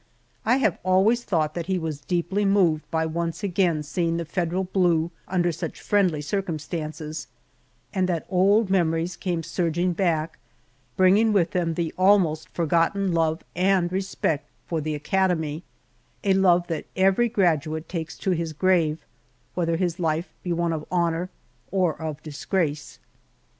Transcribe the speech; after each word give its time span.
I 0.47 0.55
have 0.57 0.79
always 0.81 1.23
thought 1.23 1.53
that 1.53 1.67
he 1.67 1.77
was 1.77 2.01
deeply 2.01 2.43
moved 2.43 2.89
by 2.89 3.05
once 3.05 3.43
again 3.43 3.83
seeing 3.83 4.17
the 4.17 4.25
Federal 4.25 4.63
Blue 4.63 5.11
under 5.27 5.51
such 5.51 5.79
friendly 5.79 6.21
circumstances, 6.23 7.27
and 7.93 8.09
that 8.09 8.25
old 8.27 8.71
memories 8.71 9.15
came 9.15 9.43
surging 9.43 9.93
back, 9.93 10.39
bringing 10.97 11.33
with 11.33 11.51
them 11.51 11.75
the 11.75 11.93
almost 11.99 12.49
forgotten 12.49 13.11
love 13.13 13.43
and 13.55 13.91
respect 13.91 14.49
for 14.65 14.81
the 14.81 14.95
Academy 14.95 15.61
a 16.23 16.33
love 16.33 16.65
that 16.65 16.87
every 16.95 17.29
graduate 17.29 17.87
takes 17.87 18.17
to 18.17 18.31
his 18.31 18.53
grave, 18.53 19.05
whether 19.53 19.75
his 19.77 19.99
life 19.99 20.33
be 20.41 20.51
one 20.51 20.73
of 20.73 20.83
honor 20.89 21.29
or 21.69 21.93
of 22.01 22.23
disgrace. 22.23 22.97